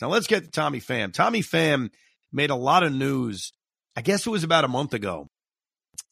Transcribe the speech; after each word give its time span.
Now 0.00 0.08
let's 0.08 0.26
get 0.26 0.44
to 0.44 0.50
Tommy 0.50 0.80
Pham. 0.80 1.12
Tommy 1.12 1.42
Pham 1.42 1.90
made 2.32 2.50
a 2.50 2.56
lot 2.56 2.82
of 2.82 2.92
news. 2.92 3.52
I 3.96 4.02
guess 4.02 4.26
it 4.26 4.30
was 4.30 4.44
about 4.44 4.64
a 4.64 4.68
month 4.68 4.94
ago 4.94 5.28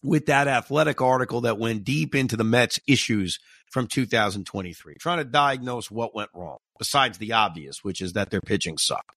with 0.02 0.26
that 0.26 0.48
athletic 0.48 1.00
article 1.00 1.42
that 1.42 1.58
went 1.58 1.84
deep 1.84 2.14
into 2.14 2.36
the 2.36 2.44
Mets 2.44 2.80
issues 2.86 3.38
from 3.70 3.86
2023, 3.86 4.94
trying 5.00 5.18
to 5.18 5.24
diagnose 5.24 5.90
what 5.90 6.14
went 6.14 6.30
wrong, 6.34 6.58
besides 6.78 7.18
the 7.18 7.32
obvious, 7.32 7.82
which 7.82 8.00
is 8.00 8.12
that 8.12 8.30
their 8.30 8.40
pitching 8.40 8.78
sucked. 8.78 9.10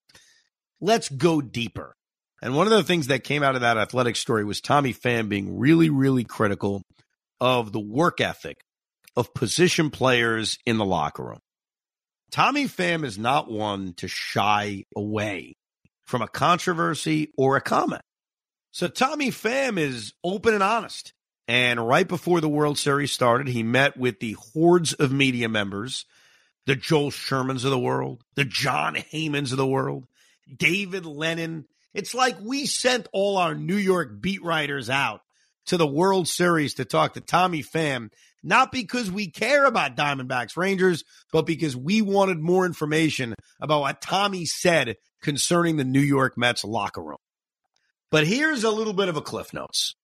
Let's 0.81 1.09
go 1.09 1.41
deeper. 1.41 1.93
And 2.41 2.55
one 2.55 2.67
of 2.67 2.73
the 2.73 2.83
things 2.83 3.07
that 3.07 3.23
came 3.23 3.43
out 3.43 3.55
of 3.55 3.61
that 3.61 3.77
athletic 3.77 4.15
story 4.15 4.45
was 4.45 4.61
Tommy 4.61 4.93
Pham 4.93 5.29
being 5.29 5.57
really, 5.57 5.89
really 5.89 6.23
critical 6.23 6.83
of 7.39 7.71
the 7.71 7.79
work 7.79 8.21
ethic 8.21 8.57
of 9.15 9.33
position 9.33 9.89
players 9.89 10.57
in 10.65 10.77
the 10.77 10.85
locker 10.85 11.23
room. 11.23 11.39
Tommy 12.31 12.65
Pham 12.65 13.05
is 13.05 13.17
not 13.17 13.49
one 13.49 13.93
to 13.93 14.07
shy 14.07 14.83
away 14.95 15.55
from 16.05 16.21
a 16.21 16.27
controversy 16.27 17.31
or 17.37 17.55
a 17.55 17.61
comment. 17.61 18.01
So 18.71 18.87
Tommy 18.87 19.31
Pham 19.31 19.77
is 19.79 20.13
open 20.23 20.53
and 20.53 20.63
honest. 20.63 21.13
And 21.47 21.85
right 21.85 22.07
before 22.07 22.41
the 22.41 22.49
World 22.49 22.77
Series 22.77 23.11
started, 23.11 23.47
he 23.47 23.63
met 23.63 23.95
with 23.95 24.19
the 24.19 24.33
hordes 24.53 24.93
of 24.93 25.11
media 25.11 25.47
members, 25.47 26.05
the 26.65 26.75
Joel 26.75 27.11
Shermans 27.11 27.63
of 27.63 27.71
the 27.71 27.79
world, 27.79 28.23
the 28.35 28.43
Jon 28.43 28.95
Heymans 28.95 29.51
of 29.51 29.57
the 29.57 29.65
world, 29.65 30.07
David 30.53 31.05
Lennon. 31.05 31.65
It's 31.93 32.13
like 32.13 32.37
we 32.41 32.65
sent 32.65 33.07
all 33.13 33.37
our 33.37 33.55
New 33.55 33.77
York 33.77 34.19
beat 34.19 34.43
writers 34.43 34.89
out 34.89 35.21
to 35.67 35.77
the 35.77 35.87
World 35.87 36.27
Series 36.27 36.75
to 36.75 36.85
talk 36.85 37.13
to 37.13 37.21
Tommy 37.21 37.63
Pham, 37.63 38.09
not 38.43 38.71
because 38.71 39.11
we 39.11 39.29
care 39.29 39.65
about 39.65 39.95
Diamondbacks 39.95 40.57
Rangers, 40.57 41.03
but 41.31 41.45
because 41.45 41.75
we 41.75 42.01
wanted 42.01 42.39
more 42.39 42.65
information 42.65 43.35
about 43.61 43.81
what 43.81 44.01
Tommy 44.01 44.45
said 44.45 44.95
concerning 45.21 45.77
the 45.77 45.83
New 45.83 46.01
York 46.01 46.37
Mets 46.37 46.63
locker 46.63 47.03
room. 47.03 47.17
But 48.09 48.25
here's 48.25 48.63
a 48.63 48.71
little 48.71 48.93
bit 48.93 49.09
of 49.09 49.17
a 49.17 49.21
cliff 49.21 49.53
notes. 49.53 49.95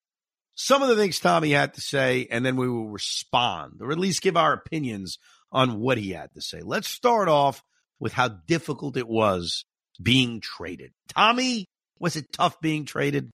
Some 0.56 0.84
of 0.84 0.90
the 0.90 0.96
things 0.96 1.20
Tommy 1.20 1.52
had 1.52 1.74
to 1.76 1.82
say, 1.82 2.28
and 2.30 2.46
then 2.46 2.58
we 2.58 2.70
will 2.70 2.90
respond, 2.90 3.80
or 3.82 3.92
at 3.92 3.98
least 3.98 4.22
give 4.22 4.38
our 4.38 4.54
opinions 4.54 5.18
on 5.52 5.80
what 5.80 5.98
he 5.98 6.12
had 6.12 6.34
to 6.34 6.42
say. 6.42 6.60
Let's 6.62 6.90
start 6.90 7.30
off 7.30 7.64
with 8.00 8.14
how 8.14 8.28
difficult 8.28 8.98
it 8.98 9.08
was 9.08 9.66
being 10.02 10.42
traded. 10.42 10.92
Tommy, 11.08 11.66
was 12.00 12.16
it 12.16 12.34
tough 12.34 12.60
being 12.60 12.86
traded? 12.86 13.32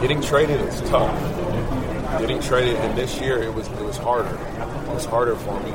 Getting 0.00 0.20
traded 0.20 0.60
is 0.60 0.80
tough. 0.82 1.16
Getting 2.18 2.40
traded, 2.40 2.76
and 2.76 2.96
this 2.98 3.20
year 3.20 3.42
it 3.42 3.54
was 3.54 3.68
it 3.68 3.82
was 3.82 3.96
harder. 3.96 4.34
It 4.34 4.94
was 4.94 5.04
harder 5.04 5.36
for 5.36 5.58
me 5.60 5.70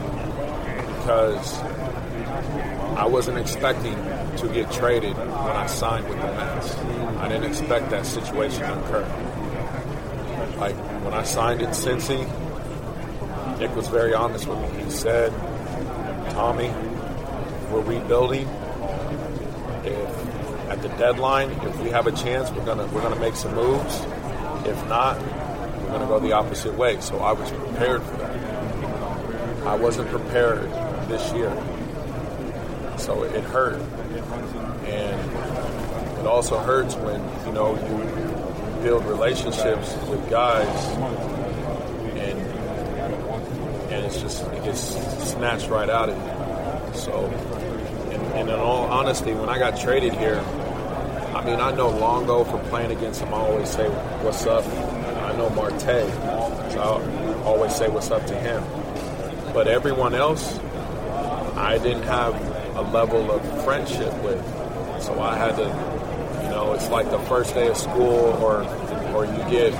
because 0.97 1.57
I 2.97 3.05
wasn't 3.05 3.37
expecting 3.37 3.95
to 4.37 4.49
get 4.53 4.71
traded 4.71 5.15
when 5.17 5.27
I 5.27 5.65
signed 5.67 6.07
with 6.09 6.17
the 6.19 6.27
Mets. 6.27 6.75
I 7.19 7.27
didn't 7.27 7.45
expect 7.45 7.89
that 7.91 8.05
situation 8.05 8.61
to 8.61 8.79
occur. 8.79 9.05
Like 10.57 10.75
when 11.03 11.13
I 11.13 11.23
signed 11.23 11.61
at 11.61 11.69
Cincy, 11.69 12.27
Nick 13.59 13.75
was 13.75 13.87
very 13.87 14.13
honest 14.13 14.47
with 14.47 14.59
me. 14.59 14.83
He 14.83 14.89
said, 14.91 15.31
"Tommy, 16.31 16.69
we're 17.71 17.81
rebuilding. 17.81 18.47
At 20.77 20.83
the 20.83 20.89
deadline, 20.97 21.51
if 21.51 21.79
we 21.81 21.89
have 21.89 22.07
a 22.07 22.11
chance, 22.11 22.51
we're 22.51 22.65
gonna 22.65 22.87
we're 22.87 23.01
gonna 23.01 23.19
make 23.19 23.35
some 23.35 23.55
moves. 23.55 24.01
If 24.65 24.87
not, 24.87 25.19
we're 25.19 25.91
gonna 25.91 26.07
go 26.07 26.19
the 26.19 26.33
opposite 26.33 26.77
way." 26.77 26.99
So 27.01 27.19
I 27.19 27.31
was 27.31 27.51
prepared 27.51 28.03
for 28.03 28.17
that. 28.17 29.65
I 29.65 29.75
wasn't 29.75 30.09
prepared 30.09 30.71
this 31.07 31.33
year 31.33 31.51
so 32.97 33.23
it 33.23 33.43
hurt. 33.43 33.79
And 34.85 36.19
it 36.19 36.27
also 36.27 36.57
hurts 36.57 36.95
when, 36.95 37.21
you 37.45 37.53
know, 37.53 37.75
you 37.75 38.83
build 38.83 39.05
relationships 39.05 39.95
with 40.09 40.29
guys 40.29 40.67
and 42.17 42.39
and 43.91 44.05
it's 44.05 44.19
just 44.21 44.43
it 44.47 44.63
gets 44.63 44.81
snatched 45.31 45.69
right 45.69 45.89
out 45.89 46.09
of 46.09 46.17
you. 46.17 46.99
So 46.99 47.25
and 48.35 48.49
in 48.49 48.59
all 48.59 48.85
honesty, 48.85 49.33
when 49.33 49.49
I 49.49 49.57
got 49.57 49.79
traded 49.79 50.13
here, 50.13 50.43
I 51.35 51.43
mean 51.43 51.59
I 51.59 51.71
know 51.71 51.89
Longo 51.89 52.43
for 52.43 52.57
playing 52.69 52.91
against 52.91 53.21
him, 53.21 53.33
I 53.33 53.37
always 53.37 53.69
say 53.69 53.87
what's 54.23 54.45
up. 54.45 54.65
I 54.65 55.35
know 55.35 55.49
Marte, 55.49 55.81
so 56.71 56.79
I 56.79 57.43
always 57.43 57.75
say 57.75 57.89
what's 57.89 58.11
up 58.11 58.25
to 58.27 58.35
him. 58.35 58.63
But 59.53 59.67
everyone 59.67 60.13
else, 60.15 60.59
I 61.55 61.79
didn't 61.81 62.03
have 62.03 62.33
a 62.75 62.81
level 62.81 63.31
of 63.31 63.63
friendship 63.63 64.13
with. 64.23 64.43
So 65.01 65.19
I 65.19 65.35
had 65.37 65.55
to, 65.57 65.63
you 66.43 66.49
know, 66.49 66.73
it's 66.73 66.89
like 66.89 67.09
the 67.11 67.19
first 67.19 67.53
day 67.53 67.67
of 67.67 67.77
school, 67.77 68.37
or 68.41 68.63
or 69.13 69.25
you 69.25 69.37
get, 69.49 69.73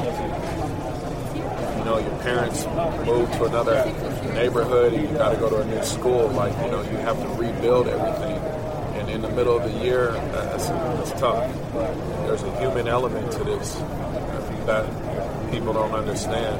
you 1.78 1.86
know, 1.86 1.97
your 2.00 2.18
parents 2.24 2.66
move 3.06 3.31
to 3.34 3.46
another 3.46 3.86
neighborhood, 4.34 4.94
and 4.94 5.09
you 5.09 5.18
got 5.18 5.30
to 5.30 5.38
go 5.38 5.50
to 5.50 5.57
a 5.62 5.66
new 5.66 5.84
school. 5.84 6.28
Like 6.30 6.53
you 6.66 6.72
know, 6.72 6.81
you 6.81 6.97
have 6.97 7.22
to 7.22 7.28
rebuild 7.30 7.88
everything, 7.88 8.37
in 9.17 9.23
the 9.23 9.29
middle 9.29 9.57
of 9.57 9.63
the 9.63 9.83
year, 9.83 10.11
that's, 10.11 10.67
that's 10.67 11.11
tough. 11.19 11.51
There's 12.28 12.44
a 12.44 12.59
human 12.59 12.88
element 12.88 13.31
to 13.31 13.44
this 13.44 13.73
that 14.67 15.51
people 15.51 15.73
don't 15.73 15.91
understand. 15.91 16.59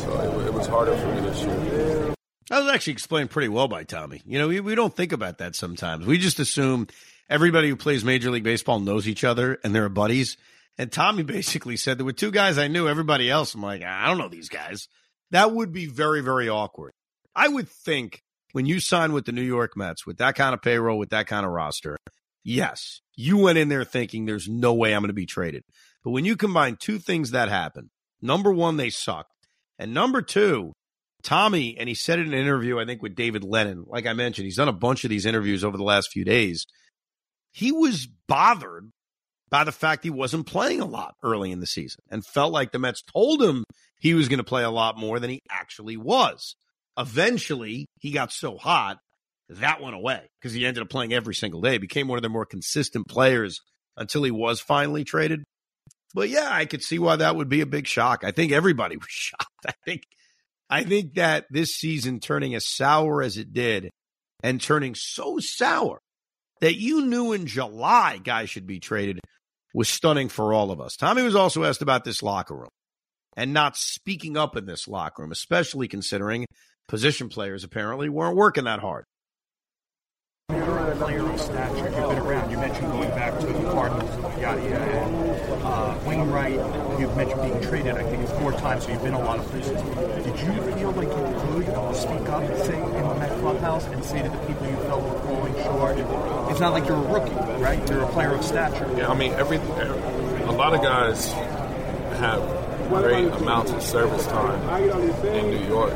So 0.00 0.40
it, 0.40 0.46
it 0.48 0.52
was 0.52 0.66
harder 0.66 0.96
for 0.96 1.06
me 1.14 1.20
this 1.20 1.44
year. 1.44 2.14
That 2.50 2.64
was 2.64 2.72
actually 2.72 2.94
explained 2.94 3.30
pretty 3.30 3.48
well 3.48 3.68
by 3.68 3.84
Tommy. 3.84 4.22
You 4.26 4.40
know, 4.40 4.48
we, 4.48 4.58
we 4.58 4.74
don't 4.74 4.94
think 4.94 5.12
about 5.12 5.38
that 5.38 5.54
sometimes. 5.54 6.04
We 6.04 6.18
just 6.18 6.40
assume 6.40 6.88
everybody 7.30 7.68
who 7.68 7.76
plays 7.76 8.04
Major 8.04 8.32
League 8.32 8.42
Baseball 8.42 8.80
knows 8.80 9.06
each 9.06 9.22
other 9.22 9.60
and 9.62 9.72
they're 9.72 9.88
buddies. 9.88 10.36
And 10.78 10.90
Tommy 10.90 11.22
basically 11.38 11.76
said 11.76 11.98
there 11.98 12.06
were 12.06 12.12
two 12.12 12.32
guys 12.32 12.58
I 12.58 12.66
knew, 12.66 12.88
everybody 12.88 13.30
else, 13.30 13.54
I'm 13.54 13.62
like, 13.62 13.82
ah, 13.84 14.04
I 14.04 14.08
don't 14.08 14.18
know 14.18 14.28
these 14.28 14.48
guys. 14.48 14.88
That 15.30 15.52
would 15.52 15.72
be 15.72 15.86
very, 15.86 16.22
very 16.22 16.48
awkward. 16.48 16.92
I 17.36 17.46
would 17.46 17.68
think 17.68 18.22
when 18.52 18.66
you 18.66 18.80
sign 18.80 19.12
with 19.12 19.26
the 19.26 19.32
New 19.32 19.42
York 19.42 19.76
Mets 19.76 20.06
with 20.06 20.18
that 20.18 20.34
kind 20.34 20.54
of 20.54 20.62
payroll, 20.62 20.98
with 20.98 21.10
that 21.10 21.26
kind 21.26 21.44
of 21.44 21.52
roster, 21.52 21.96
yes, 22.44 23.00
you 23.16 23.36
went 23.36 23.58
in 23.58 23.68
there 23.68 23.84
thinking 23.84 24.24
there's 24.24 24.48
no 24.48 24.74
way 24.74 24.94
I'm 24.94 25.02
going 25.02 25.08
to 25.08 25.14
be 25.14 25.26
traded. 25.26 25.62
But 26.04 26.10
when 26.10 26.24
you 26.24 26.36
combine 26.36 26.76
two 26.76 26.98
things 26.98 27.32
that 27.32 27.48
happen, 27.48 27.90
number 28.22 28.52
one, 28.52 28.76
they 28.76 28.90
suck. 28.90 29.26
And 29.78 29.92
number 29.94 30.22
two, 30.22 30.72
Tommy, 31.22 31.76
and 31.78 31.88
he 31.88 31.94
said 31.94 32.18
in 32.18 32.28
an 32.28 32.34
interview, 32.34 32.78
I 32.78 32.84
think 32.84 33.02
with 33.02 33.14
David 33.14 33.44
Lennon, 33.44 33.84
like 33.86 34.06
I 34.06 34.12
mentioned, 34.12 34.46
he's 34.46 34.56
done 34.56 34.68
a 34.68 34.72
bunch 34.72 35.04
of 35.04 35.10
these 35.10 35.26
interviews 35.26 35.64
over 35.64 35.76
the 35.76 35.84
last 35.84 36.10
few 36.10 36.24
days. 36.24 36.66
He 37.52 37.72
was 37.72 38.08
bothered 38.26 38.90
by 39.50 39.64
the 39.64 39.72
fact 39.72 40.04
he 40.04 40.10
wasn't 40.10 40.46
playing 40.46 40.80
a 40.80 40.86
lot 40.86 41.14
early 41.22 41.50
in 41.50 41.60
the 41.60 41.66
season 41.66 42.00
and 42.10 42.24
felt 42.24 42.52
like 42.52 42.70
the 42.70 42.78
Mets 42.78 43.02
told 43.02 43.42
him 43.42 43.64
he 43.98 44.14
was 44.14 44.28
going 44.28 44.38
to 44.38 44.44
play 44.44 44.62
a 44.62 44.70
lot 44.70 44.98
more 44.98 45.18
than 45.18 45.30
he 45.30 45.40
actually 45.50 45.96
was. 45.96 46.54
Eventually, 46.98 47.86
he 48.00 48.10
got 48.10 48.32
so 48.32 48.56
hot 48.56 48.98
that 49.48 49.80
went 49.80 49.94
away 49.94 50.28
because 50.40 50.52
he 50.52 50.66
ended 50.66 50.82
up 50.82 50.90
playing 50.90 51.12
every 51.12 51.34
single 51.34 51.60
day, 51.60 51.78
became 51.78 52.08
one 52.08 52.18
of 52.18 52.22
their 52.22 52.30
more 52.30 52.44
consistent 52.44 53.08
players 53.08 53.60
until 53.96 54.22
he 54.22 54.30
was 54.30 54.60
finally 54.60 55.04
traded. 55.04 55.44
But 56.14 56.28
yeah, 56.28 56.48
I 56.50 56.66
could 56.66 56.82
see 56.82 56.98
why 56.98 57.16
that 57.16 57.36
would 57.36 57.48
be 57.48 57.60
a 57.60 57.66
big 57.66 57.86
shock. 57.86 58.24
I 58.24 58.32
think 58.32 58.52
everybody 58.52 58.96
was 58.98 59.06
shocked. 59.08 59.66
I 59.66 59.72
think 59.84 60.02
I 60.70 60.84
think 60.84 61.14
that 61.14 61.46
this 61.50 61.74
season 61.74 62.20
turning 62.20 62.54
as 62.54 62.68
sour 62.68 63.22
as 63.22 63.38
it 63.38 63.52
did 63.52 63.90
and 64.42 64.60
turning 64.60 64.94
so 64.94 65.38
sour 65.38 65.98
that 66.60 66.76
you 66.76 67.06
knew 67.06 67.32
in 67.32 67.46
July 67.46 68.20
guys 68.22 68.50
should 68.50 68.66
be 68.66 68.80
traded 68.80 69.20
was 69.72 69.88
stunning 69.88 70.28
for 70.28 70.52
all 70.52 70.70
of 70.70 70.80
us. 70.80 70.96
Tommy 70.96 71.22
was 71.22 71.34
also 71.34 71.64
asked 71.64 71.82
about 71.82 72.04
this 72.04 72.22
locker 72.22 72.54
room 72.54 72.70
and 73.36 73.52
not 73.52 73.76
speaking 73.76 74.36
up 74.36 74.56
in 74.56 74.66
this 74.66 74.88
locker 74.88 75.22
room, 75.22 75.32
especially 75.32 75.88
considering 75.88 76.44
position 76.88 77.28
players 77.28 77.64
apparently 77.64 78.08
weren't 78.08 78.34
working 78.34 78.64
that 78.64 78.80
hard. 78.80 79.04
You're 80.50 80.78
a 80.78 80.96
player 80.96 81.30
of 81.30 81.38
stature. 81.38 81.76
You've 81.76 81.94
been 81.94 82.18
around. 82.18 82.50
You 82.50 82.56
mentioned 82.56 82.90
going 82.90 83.10
back 83.10 83.38
to 83.40 83.46
the 83.46 83.70
Cardinals, 83.70 84.10
yada 84.40 84.62
yada. 84.62 84.78
And, 84.78 85.62
uh, 85.62 85.98
Wainwright, 86.06 86.54
you've 86.98 87.14
mentioned 87.14 87.42
being 87.42 87.60
traded. 87.60 87.96
I 87.96 88.02
think 88.04 88.26
four 88.40 88.52
times, 88.52 88.84
so 88.84 88.92
you've 88.92 89.02
been 89.02 89.12
a 89.12 89.22
lot 89.22 89.38
of 89.38 89.44
places. 89.48 89.82
Did 90.24 90.40
you 90.40 90.62
feel 90.72 90.92
like 90.92 91.08
you 91.08 91.64
could 91.66 91.94
speak 91.94 92.28
up, 92.30 92.42
and 92.42 92.58
say 92.64 92.80
in 92.80 93.08
the 93.08 93.14
Met 93.16 93.38
clubhouse, 93.40 93.84
and 93.88 94.02
say 94.02 94.22
to 94.22 94.28
the 94.30 94.38
people 94.46 94.66
you 94.66 94.76
felt 94.76 95.02
were 95.02 95.20
falling 95.20 95.54
short? 95.62 95.98
It's 96.50 96.60
not 96.60 96.72
like 96.72 96.88
you're 96.88 96.96
a 96.96 97.12
rookie, 97.12 97.34
right? 97.62 97.86
You're 97.90 98.04
a 98.04 98.08
player 98.08 98.32
of 98.32 98.42
stature. 98.42 98.90
Yeah, 98.96 99.10
I 99.10 99.14
mean, 99.14 99.32
every 99.34 99.58
a 99.58 100.52
lot 100.52 100.72
of 100.74 100.80
guys 100.80 101.30
have 102.16 102.67
great 102.88 103.32
amounts 103.32 103.70
of 103.72 103.82
service 103.82 104.26
time 104.26 104.84
in 105.26 105.50
New 105.50 105.66
York. 105.66 105.92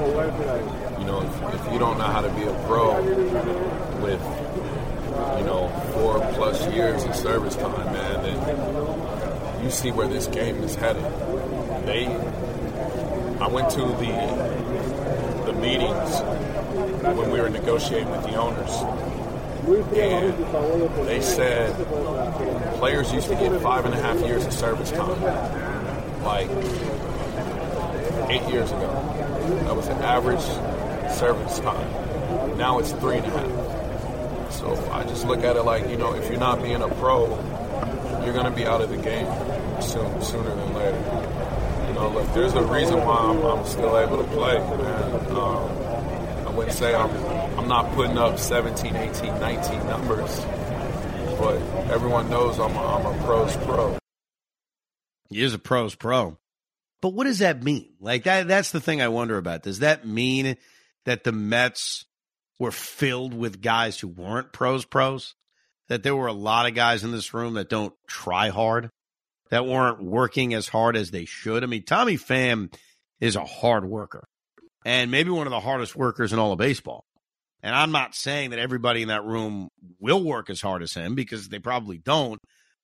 You 0.99 1.07
know, 1.07 1.23
if, 1.23 1.55
if 1.55 1.73
you 1.73 1.79
don't 1.79 1.99
know 1.99 2.05
how 2.05 2.21
to 2.21 2.31
be 2.31 2.43
a 2.43 2.65
pro 2.67 3.03
with 4.03 4.21
you 5.39 5.45
know, 5.45 5.69
four 5.95 6.21
plus 6.35 6.67
years 6.73 7.05
of 7.05 7.15
service 7.15 7.57
time, 7.57 7.93
man, 7.93 8.23
then 8.23 9.65
you 9.65 9.71
see 9.71 9.91
where 9.91 10.09
this 10.09 10.27
game 10.27 10.57
is 10.63 10.75
headed. 10.75 11.05
They, 11.87 12.07
I 13.41 13.47
went 13.49 13.71
to 13.71 13.81
the 13.81 14.63
the 15.47 15.53
meetings 15.55 16.21
when 17.03 17.31
we 17.31 17.41
were 17.41 17.51
negotiating 17.51 18.11
with 18.11 18.23
the 18.23 18.37
owners, 18.37 18.71
And 19.95 21.07
they 21.07 21.21
said 21.21 21.75
players 22.79 23.13
used 23.13 23.29
to 23.29 23.35
get 23.35 23.61
five 23.61 23.85
and 23.85 23.95
a 23.95 24.01
half 24.01 24.21
years 24.21 24.47
of 24.47 24.53
service 24.53 24.91
time, 24.91 25.21
like 26.23 26.49
eight 28.31 28.49
years 28.51 28.71
ago. 28.71 28.89
That 29.65 29.77
was 29.77 29.89
the 29.89 29.95
average 29.95 30.41
service 31.13 31.59
time. 31.61 32.57
Now 32.57 32.79
it's 32.79 32.93
three 32.93 33.19
and 33.19 33.27
a 33.27 33.31
half. 33.31 34.53
So 34.53 34.91
I 34.93 35.05
just 35.05 35.27
look 35.27 35.41
at 35.45 35.57
it 35.57 35.63
like, 35.63 35.89
you 35.89 35.97
know, 35.97 36.15
if 36.15 36.29
you're 36.29 36.39
not 36.39 36.63
being 36.63 36.83
a 36.83 36.89
pro, 36.89 37.27
you're 38.25 38.35
going 38.35 38.45
to 38.45 38.53
be 38.53 38.67
out 38.67 38.81
of 38.81 38.91
the 38.91 38.97
game 38.97 39.27
soon, 39.81 40.23
sooner 40.23 40.55
than 40.55 40.75
later. 40.75 41.33
You 41.89 41.95
know, 41.95 42.11
look, 42.15 42.33
there's 42.35 42.55
a 42.55 42.63
reason 42.63 42.99
why 42.99 43.17
I'm, 43.17 43.43
I'm 43.43 43.67
still 43.67 43.99
able 43.99 44.19
to 44.19 44.31
play, 44.31 44.59
man. 44.59 45.37
Um, 45.37 46.47
I 46.47 46.51
wouldn't 46.55 46.77
say 46.77 46.95
I'm, 46.95 47.11
I'm 47.59 47.69
not 47.69 47.93
putting 47.95 48.19
up 48.19 48.39
17, 48.39 48.95
18, 48.95 49.41
19 49.41 49.87
numbers, 49.87 50.41
but 51.39 51.57
everyone 51.91 52.29
knows 52.31 52.59
I'm 52.59 52.75
a, 52.77 52.97
I'm 52.97 53.07
a 53.07 53.25
pro's 53.25 53.57
pro. 53.57 54.02
He 55.33 55.43
is 55.43 55.55
a 55.55 55.59
pro's 55.59 55.95
pro. 55.95 56.39
But 57.01 57.15
what 57.15 57.25
does 57.25 57.41
that 57.41 57.63
mean? 57.63 57.95
Like 58.01 58.25
that 58.25 58.49
that's 58.49 58.71
the 58.71 58.81
thing 58.81 59.03
I 59.03 59.09
wonder 59.09 59.37
about. 59.37 59.63
Does 59.63 59.81
that 59.81 60.07
mean 60.07 60.57
that 61.05 61.25
the 61.25 61.33
Mets 61.33 62.05
were 62.59 62.71
filled 62.71 63.35
with 63.35 63.61
guys 63.61 63.99
who 63.99 64.09
weren't 64.09 64.53
pros 64.53 64.85
pros? 64.85 65.35
That 65.89 66.03
there 66.03 66.17
were 66.17 66.29
a 66.29 66.33
lot 66.33 66.67
of 66.67 66.75
guys 66.75 67.05
in 67.05 67.11
this 67.11 67.35
room 67.35 67.55
that 67.55 67.69
don't 67.69 67.93
try 68.07 68.49
hard, 68.49 68.89
that 69.51 69.67
weren't 69.67 70.03
working 70.03 70.55
as 70.55 70.69
hard 70.69 70.97
as 70.97 71.11
they 71.11 71.25
should. 71.25 71.65
I 71.65 71.67
mean, 71.67 71.85
Tommy 71.85 72.17
Pham 72.17 72.73
is 73.21 73.37
a 73.37 73.45
hard 73.45 73.85
worker 73.85 74.25
and 74.85 75.11
maybe 75.11 75.31
one 75.31 75.47
of 75.47 75.51
the 75.51 75.61
hardest 75.61 75.97
workers 75.97 76.33
in 76.33 76.39
all 76.39 76.53
of 76.53 76.59
baseball. 76.59 77.05
And 77.63 77.75
I'm 77.75 77.93
not 77.93 78.15
saying 78.15 78.51
that 78.51 78.59
everybody 78.59 79.03
in 79.03 79.09
that 79.09 79.25
room 79.25 79.69
will 80.01 80.23
work 80.23 80.51
as 80.51 80.61
hard 80.61 80.83
as 80.83 80.95
him 80.95 81.15
because 81.15 81.49
they 81.49 81.61
probably 81.61 81.99
don't. 81.99 82.41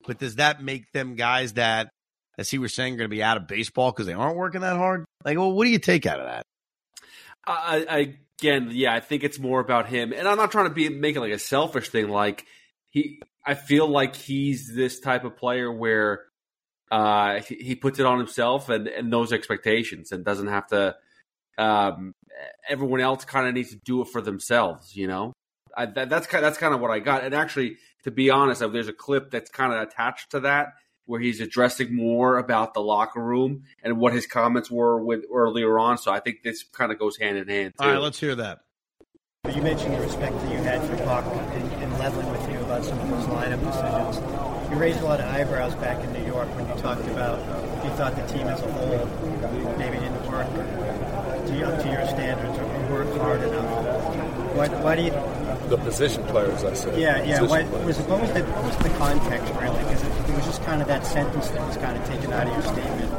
But 0.06 0.18
does 0.18 0.36
that 0.36 0.62
make 0.62 0.92
them 0.92 1.16
guys 1.16 1.54
that 1.54 1.90
as 2.38 2.48
he 2.48 2.58
was 2.58 2.72
saying, 2.72 2.96
going 2.96 3.10
to 3.10 3.14
be 3.14 3.22
out 3.22 3.36
of 3.36 3.46
baseball 3.46 3.90
because 3.90 4.06
they 4.06 4.12
aren't 4.12 4.36
working 4.36 4.60
that 4.60 4.76
hard? 4.76 5.04
Like, 5.24 5.36
well, 5.36 5.52
what 5.52 5.64
do 5.64 5.70
you 5.70 5.78
take 5.78 6.06
out 6.06 6.20
of 6.20 6.26
that? 6.26 6.42
I, 7.46 7.86
I, 7.88 8.14
again, 8.40 8.70
yeah, 8.72 8.94
I 8.94 9.00
think 9.00 9.24
it's 9.24 9.38
more 9.38 9.60
about 9.60 9.88
him, 9.88 10.12
and 10.12 10.28
I'm 10.28 10.36
not 10.36 10.52
trying 10.52 10.68
to 10.68 10.74
be 10.74 10.88
making 10.88 11.20
like 11.20 11.32
a 11.32 11.38
selfish 11.38 11.88
thing. 11.88 12.08
Like 12.08 12.46
he, 12.90 13.20
I 13.44 13.54
feel 13.54 13.88
like 13.88 14.14
he's 14.14 14.72
this 14.74 15.00
type 15.00 15.24
of 15.24 15.36
player 15.36 15.72
where 15.72 16.24
uh, 16.90 17.40
he, 17.40 17.56
he 17.56 17.74
puts 17.74 17.98
it 17.98 18.06
on 18.06 18.18
himself 18.18 18.68
and 18.68 18.86
and 18.86 19.12
those 19.12 19.32
expectations, 19.32 20.12
and 20.12 20.24
doesn't 20.24 20.48
have 20.48 20.68
to. 20.68 20.96
Um, 21.56 22.12
everyone 22.68 23.00
else 23.00 23.24
kind 23.24 23.48
of 23.48 23.54
needs 23.54 23.70
to 23.70 23.80
do 23.84 24.00
it 24.02 24.08
for 24.08 24.20
themselves, 24.20 24.94
you 24.94 25.08
know. 25.08 25.32
I, 25.76 25.86
that, 25.86 26.08
that's 26.08 26.26
kind 26.26 26.44
that's 26.44 26.58
kind 26.58 26.74
of 26.74 26.80
what 26.80 26.90
I 26.90 27.00
got. 27.00 27.24
And 27.24 27.34
actually, 27.34 27.78
to 28.04 28.10
be 28.10 28.30
honest, 28.30 28.60
there's 28.60 28.88
a 28.88 28.92
clip 28.92 29.30
that's 29.30 29.50
kind 29.50 29.72
of 29.72 29.80
attached 29.80 30.30
to 30.30 30.40
that 30.40 30.74
where 31.08 31.20
he's 31.20 31.40
addressing 31.40 31.96
more 31.96 32.36
about 32.36 32.74
the 32.74 32.80
locker 32.80 33.20
room 33.20 33.62
and 33.82 33.98
what 33.98 34.12
his 34.12 34.26
comments 34.26 34.70
were 34.70 35.02
with 35.02 35.24
earlier 35.32 35.78
on. 35.78 35.96
So 35.96 36.12
I 36.12 36.20
think 36.20 36.42
this 36.42 36.62
kind 36.62 36.92
of 36.92 36.98
goes 36.98 37.16
hand 37.16 37.38
in 37.38 37.48
hand. 37.48 37.72
Too. 37.78 37.84
All 37.84 37.92
right, 37.92 38.00
let's 38.00 38.20
hear 38.20 38.34
that. 38.34 38.60
You 39.54 39.62
mentioned 39.62 39.94
the 39.94 40.00
respect 40.00 40.38
that 40.38 40.52
you 40.52 40.58
had 40.58 40.82
for 40.82 40.96
Buck 41.06 41.24
and, 41.24 41.72
and 41.82 41.98
leveling 41.98 42.30
with 42.30 42.52
you 42.52 42.58
about 42.58 42.84
some 42.84 42.98
of 43.00 43.08
those 43.08 43.24
lineup 43.24 43.64
decisions. 43.64 44.70
You 44.70 44.76
raised 44.76 45.00
a 45.00 45.06
lot 45.06 45.20
of 45.20 45.26
eyebrows 45.34 45.74
back 45.76 46.04
in 46.04 46.12
New 46.12 46.26
York 46.26 46.46
when 46.54 46.68
you 46.68 46.74
talked 46.74 47.06
about 47.06 47.38
you 47.82 47.90
thought 47.96 48.14
the 48.14 48.26
team 48.26 48.46
as 48.46 48.60
a 48.60 48.70
whole 48.70 49.06
maybe 49.78 49.96
didn't 49.96 50.30
work 50.30 50.46
to 51.46 51.56
your, 51.56 51.70
to 51.70 51.88
your 51.88 52.06
standards 52.06 52.58
or 52.58 52.92
work 52.92 53.16
hard 53.16 53.42
enough. 53.42 54.54
Why, 54.54 54.68
why 54.68 54.96
do 54.96 55.02
you 55.02 55.12
the 55.68 55.76
position 55.78 56.24
players, 56.24 56.64
I 56.64 56.74
said. 56.74 56.98
Yeah, 56.98 57.22
yeah. 57.22 57.40
What 57.42 57.64
was, 57.84 57.98
what 58.00 58.20
was 58.20 58.32
the 58.32 58.42
what 58.44 58.64
was 58.64 58.76
the 58.78 58.90
context 58.98 59.52
really? 59.54 59.78
Because 59.78 60.02
it, 60.02 60.30
it, 60.30 60.34
was 60.34 60.44
just 60.44 60.62
kind 60.64 60.82
of 60.82 60.88
that 60.88 61.06
sentence 61.06 61.48
that 61.50 61.66
was 61.66 61.76
kind 61.76 61.96
of 61.96 62.06
taken 62.06 62.32
out 62.32 62.46
of 62.46 62.52
your 62.52 62.62
statement. 62.62 63.12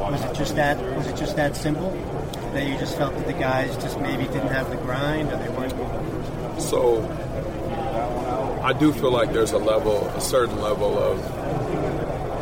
Was 0.00 0.22
it 0.22 0.34
just 0.34 0.56
that? 0.56 0.96
Was 0.96 1.06
it 1.06 1.16
just 1.16 1.36
that 1.36 1.56
simple? 1.56 1.90
That 2.52 2.66
you 2.66 2.78
just 2.78 2.96
felt 2.96 3.14
that 3.14 3.26
the 3.26 3.32
guys 3.32 3.76
just 3.76 3.98
maybe 4.00 4.24
didn't 4.24 4.48
have 4.48 4.70
the 4.70 4.76
grind, 4.76 5.32
or 5.32 5.36
they 5.36 5.48
weren't. 5.48 5.72
So, 6.60 7.02
I 8.62 8.72
do 8.72 8.92
feel 8.92 9.10
like 9.10 9.32
there's 9.32 9.52
a 9.52 9.58
level, 9.58 10.06
a 10.08 10.20
certain 10.20 10.60
level 10.60 10.98
of 10.98 11.18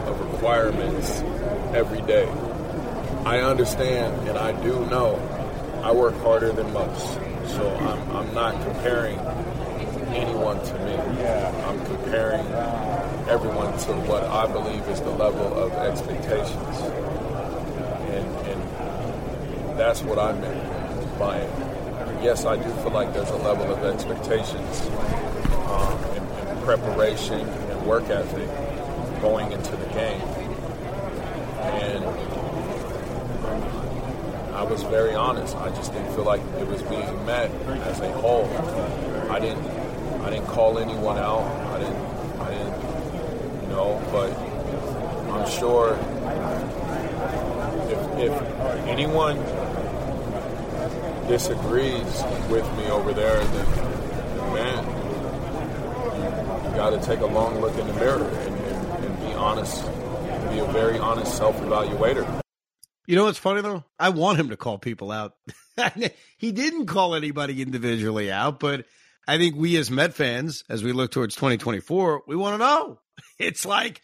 of 0.08 0.20
requirements 0.32 1.20
every 1.74 2.02
day. 2.02 2.28
I 3.24 3.40
understand, 3.40 4.28
and 4.28 4.36
I 4.36 4.52
do 4.62 4.84
know, 4.86 5.16
I 5.82 5.92
work 5.92 6.16
harder 6.22 6.52
than 6.52 6.72
most. 6.72 7.14
So 7.46 7.68
I'm, 7.76 8.16
I'm 8.16 8.34
not 8.34 8.54
comparing 8.62 9.18
anyone 10.14 10.62
to 10.64 10.74
me. 10.80 10.94
I'm 11.64 11.84
comparing 11.86 12.46
everyone 13.28 13.76
to 13.78 13.92
what 14.08 14.24
I 14.24 14.46
believe 14.46 14.86
is 14.88 15.00
the 15.00 15.10
level 15.10 15.54
of 15.54 15.72
expectations. 15.72 16.80
And, 18.10 18.26
and 18.48 19.78
that's 19.78 20.02
what 20.02 20.18
I 20.18 20.32
meant 20.32 21.18
by 21.18 21.38
it. 21.38 21.50
Yes, 22.22 22.44
I 22.44 22.56
do 22.56 22.70
feel 22.82 22.92
like 22.92 23.12
there's 23.12 23.30
a 23.30 23.36
level 23.36 23.72
of 23.74 23.84
expectations 23.84 24.88
um, 25.66 25.98
and, 26.14 26.48
and 26.48 26.62
preparation 26.62 27.40
and 27.40 27.86
work 27.86 28.08
ethic 28.10 28.48
going 29.20 29.50
into 29.52 29.76
the 29.76 29.86
game. 29.86 30.20
And 31.60 32.04
I 34.54 34.62
was 34.62 34.82
very 34.84 35.14
honest. 35.14 35.56
I 35.56 35.70
just 35.70 35.92
didn't 35.92 36.14
feel 36.14 36.24
like 36.24 36.40
it 36.60 36.66
was 36.68 36.82
being 36.82 37.26
met 37.26 37.50
as 37.88 38.00
a 38.00 38.12
whole. 38.12 38.46
I 39.30 39.40
didn't 39.40 39.81
didn't 40.32 40.48
call 40.48 40.78
anyone 40.78 41.18
out. 41.18 41.42
I 41.42 41.78
didn't 41.78 41.96
I 42.40 42.50
didn't 42.50 43.62
you 43.62 43.68
know, 43.68 44.02
but 44.10 44.32
I'm 45.32 45.48
sure 45.50 45.98
if, 48.18 48.32
if 48.32 48.42
anyone 48.86 49.36
disagrees 51.28 52.22
with 52.50 52.70
me 52.76 52.86
over 52.90 53.12
there, 53.12 53.42
then, 53.42 53.66
man, 54.52 54.84
you, 56.64 56.70
you 56.70 56.76
got 56.76 56.90
to 56.90 57.00
take 57.00 57.20
a 57.20 57.26
long 57.26 57.60
look 57.60 57.76
in 57.78 57.86
the 57.86 57.94
mirror 57.94 58.28
and, 58.28 58.54
and, 58.54 59.04
and 59.04 59.20
be 59.20 59.32
honest, 59.34 59.84
be 60.50 60.58
a 60.58 60.68
very 60.72 60.98
honest 60.98 61.36
self-evaluator. 61.36 62.42
You 63.06 63.16
know 63.16 63.24
what's 63.24 63.38
funny 63.38 63.62
though? 63.62 63.84
I 63.98 64.10
want 64.10 64.38
him 64.38 64.50
to 64.50 64.56
call 64.56 64.78
people 64.78 65.10
out. 65.10 65.34
he 66.36 66.52
didn't 66.52 66.86
call 66.86 67.14
anybody 67.14 67.62
individually 67.62 68.30
out, 68.30 68.60
but 68.60 68.86
I 69.26 69.38
think 69.38 69.56
we 69.56 69.76
as 69.76 69.90
Met 69.90 70.14
fans, 70.14 70.64
as 70.68 70.82
we 70.82 70.92
look 70.92 71.10
towards 71.10 71.34
2024, 71.36 72.22
we 72.26 72.36
want 72.36 72.54
to 72.54 72.58
know. 72.58 72.98
It's 73.38 73.66
like, 73.66 74.00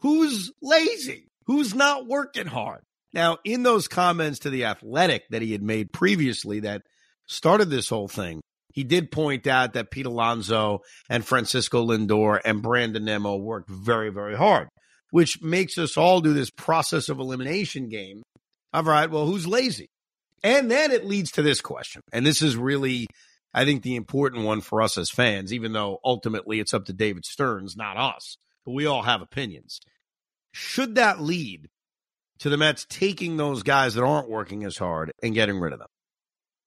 who's 0.00 0.52
lazy? 0.62 1.28
Who's 1.46 1.74
not 1.74 2.06
working 2.06 2.46
hard? 2.46 2.82
Now, 3.12 3.38
in 3.44 3.62
those 3.62 3.88
comments 3.88 4.40
to 4.40 4.50
the 4.50 4.66
athletic 4.66 5.24
that 5.30 5.42
he 5.42 5.52
had 5.52 5.62
made 5.62 5.92
previously 5.92 6.60
that 6.60 6.82
started 7.26 7.70
this 7.70 7.88
whole 7.88 8.06
thing, 8.06 8.40
he 8.72 8.84
did 8.84 9.10
point 9.10 9.46
out 9.48 9.72
that 9.72 9.90
Pete 9.90 10.06
Alonso 10.06 10.80
and 11.08 11.24
Francisco 11.24 11.84
Lindor 11.84 12.40
and 12.44 12.62
Brandon 12.62 13.04
Nimmo 13.04 13.36
worked 13.36 13.68
very, 13.68 14.10
very 14.10 14.36
hard, 14.36 14.68
which 15.10 15.42
makes 15.42 15.76
us 15.76 15.96
all 15.96 16.20
do 16.20 16.32
this 16.32 16.50
process 16.50 17.08
of 17.08 17.18
elimination 17.18 17.88
game 17.88 18.22
all 18.72 18.82
right, 18.82 19.10
well, 19.10 19.26
who's 19.26 19.46
lazy? 19.46 19.88
And 20.42 20.70
then 20.70 20.90
it 20.90 21.04
leads 21.04 21.32
to 21.32 21.42
this 21.42 21.60
question. 21.60 22.02
And 22.12 22.24
this 22.24 22.42
is 22.42 22.56
really, 22.56 23.06
I 23.54 23.64
think, 23.64 23.82
the 23.82 23.96
important 23.96 24.44
one 24.44 24.60
for 24.60 24.82
us 24.82 24.98
as 24.98 25.10
fans, 25.10 25.52
even 25.52 25.72
though 25.72 25.98
ultimately 26.04 26.60
it's 26.60 26.74
up 26.74 26.84
to 26.86 26.92
David 26.92 27.24
Stearns, 27.24 27.76
not 27.76 27.96
us. 27.96 28.36
But 28.64 28.72
we 28.72 28.86
all 28.86 29.02
have 29.02 29.22
opinions. 29.22 29.80
Should 30.52 30.96
that 30.96 31.20
lead 31.20 31.68
to 32.40 32.48
the 32.48 32.56
Mets 32.56 32.86
taking 32.88 33.36
those 33.36 33.62
guys 33.62 33.94
that 33.94 34.04
aren't 34.04 34.30
working 34.30 34.64
as 34.64 34.76
hard 34.76 35.12
and 35.22 35.34
getting 35.34 35.58
rid 35.58 35.72
of 35.72 35.78
them? 35.78 35.88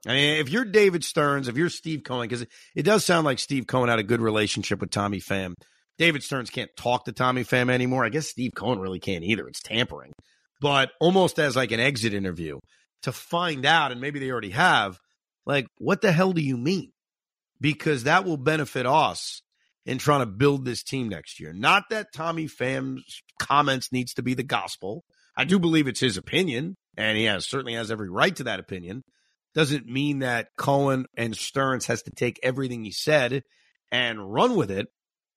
I 0.07 0.13
mean, 0.13 0.39
if 0.39 0.49
you're 0.49 0.65
David 0.65 1.03
Stearns, 1.03 1.47
if 1.47 1.57
you're 1.57 1.69
Steve 1.69 2.03
Cohen, 2.03 2.27
because 2.27 2.41
it, 2.41 2.49
it 2.75 2.83
does 2.83 3.05
sound 3.05 3.25
like 3.25 3.37
Steve 3.37 3.67
Cohen 3.67 3.89
had 3.89 3.99
a 3.99 4.03
good 4.03 4.21
relationship 4.21 4.81
with 4.81 4.89
Tommy 4.89 5.19
Pham. 5.19 5.53
David 5.99 6.23
Stearns 6.23 6.49
can't 6.49 6.71
talk 6.75 7.05
to 7.05 7.11
Tommy 7.11 7.43
Pham 7.43 7.69
anymore. 7.69 8.03
I 8.03 8.09
guess 8.09 8.27
Steve 8.27 8.53
Cohen 8.55 8.79
really 8.79 8.99
can't 8.99 9.23
either. 9.23 9.47
It's 9.47 9.61
tampering 9.61 10.13
but 10.61 10.91
almost 11.01 11.39
as 11.39 11.55
like 11.55 11.71
an 11.71 11.79
exit 11.81 12.13
interview 12.13 12.59
to 13.01 13.11
find 13.11 13.65
out, 13.65 13.91
and 13.91 13.99
maybe 13.99 14.19
they 14.19 14.29
already 14.29 14.51
have, 14.51 14.99
like, 15.45 15.67
what 15.77 16.01
the 16.01 16.11
hell 16.11 16.33
do 16.33 16.41
you 16.41 16.57
mean? 16.57 16.91
Because 17.59 18.03
that 18.03 18.25
will 18.25 18.37
benefit 18.37 18.85
us 18.85 19.41
in 19.85 19.97
trying 19.97 20.21
to 20.21 20.25
build 20.25 20.65
this 20.65 20.83
team 20.83 21.09
next 21.09 21.39
year. 21.39 21.53
Not 21.53 21.83
that 21.89 22.13
Tommy 22.13 22.47
Pham's 22.47 23.21
comments 23.39 23.91
needs 23.91 24.13
to 24.15 24.23
be 24.23 24.33
the 24.33 24.43
gospel. 24.43 25.03
I 25.35 25.45
do 25.45 25.59
believe 25.59 25.87
it's 25.87 25.99
his 25.99 26.17
opinion, 26.17 26.75
and 26.97 27.17
he 27.17 27.25
has 27.25 27.47
certainly 27.47 27.73
has 27.73 27.91
every 27.91 28.09
right 28.09 28.35
to 28.35 28.43
that 28.43 28.59
opinion. 28.59 29.03
Doesn't 29.53 29.85
mean 29.85 30.19
that 30.19 30.47
Cohen 30.57 31.05
and 31.17 31.35
Stearns 31.35 31.87
has 31.87 32.03
to 32.03 32.11
take 32.11 32.39
everything 32.43 32.83
he 32.83 32.91
said 32.91 33.43
and 33.91 34.31
run 34.31 34.55
with 34.55 34.71
it. 34.71 34.87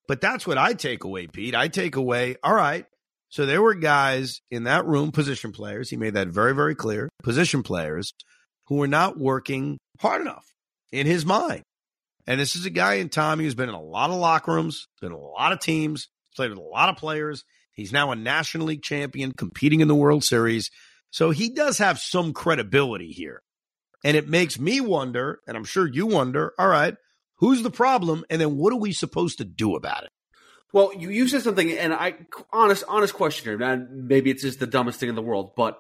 But 0.07 0.21
that's 0.21 0.47
what 0.47 0.59
I 0.59 0.75
take 0.75 1.05
away, 1.05 1.27
Pete. 1.27 1.55
I 1.55 1.69
take 1.69 1.97
away, 1.97 2.37
all 2.43 2.55
right, 2.55 2.85
so 3.35 3.47
there 3.47 3.63
were 3.63 3.75
guys 3.75 4.43
in 4.51 4.65
that 4.65 4.87
room, 4.87 5.11
position 5.11 5.51
players. 5.51 5.91
He 5.91 5.97
made 5.97 6.15
that 6.15 6.29
very, 6.29 6.55
very 6.55 6.77
clear. 6.77 7.09
Position 7.25 7.65
players 7.65 8.15
who 8.67 8.77
were 8.77 8.87
not 8.87 9.19
working 9.19 9.79
hard 10.01 10.21
enough 10.21 10.47
in 10.93 11.07
his 11.07 11.25
mind. 11.27 11.63
And 12.27 12.41
this 12.41 12.57
is 12.57 12.65
a 12.65 12.71
guy 12.71 12.95
in 12.95 13.11
Tommy 13.11 13.45
who's 13.45 13.55
been 13.55 13.69
in 13.69 13.75
a 13.75 13.83
lot 13.83 14.11
of 14.11 14.17
locker 14.17 14.53
rooms, 14.53 14.89
been 15.01 15.13
in 15.13 15.19
a 15.19 15.21
lot 15.21 15.53
of 15.53 15.61
teams, 15.61 16.09
played 16.35 16.51
with 16.51 16.59
a 16.59 16.63
lot 16.63 16.89
of 16.89 16.97
players. 16.97 17.45
He's 17.73 17.93
now 17.93 18.13
a 18.13 18.17
National 18.17 18.67
League 18.69 18.83
champion, 18.83 19.33
competing 19.33 19.81
in 19.81 19.89
the 19.89 19.95
World 19.95 20.25
Series. 20.25 20.71
So 21.11 21.31
he 21.31 21.51
does 21.51 21.79
have 21.79 21.99
some 21.99 22.33
credibility 22.33 23.11
here. 23.11 23.43
And 24.05 24.17
it 24.17 24.29
makes 24.29 24.59
me 24.59 24.81
wonder, 24.81 25.41
and 25.47 25.57
I'm 25.57 25.65
sure 25.65 25.87
you 25.87 26.07
wonder, 26.07 26.53
all 26.59 26.69
right, 26.69 26.95
who's 27.37 27.63
the 27.63 27.71
problem? 27.71 28.25
And 28.31 28.41
then 28.41 28.57
what 28.57 28.73
are 28.73 28.79
we 28.79 28.93
supposed 28.93 29.39
to 29.39 29.45
do 29.45 29.77
about 29.77 30.05
it? 30.05 30.11
Well, 30.73 30.93
you, 30.97 31.11
you 31.11 31.29
said 31.29 31.43
something, 31.43 31.71
and 31.71 31.95
I 31.95 32.15
honest 32.53 32.83
honest 32.89 33.15
question 33.15 33.59
here. 33.59 33.89
Maybe 33.91 34.31
it's 34.31 34.43
just 34.43 34.59
the 34.59 34.67
dumbest 34.67 34.99
thing 34.99 35.09
in 35.09 35.15
the 35.15 35.23
world, 35.23 35.53
but 35.57 35.79